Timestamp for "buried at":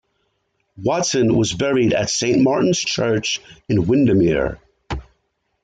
1.53-2.09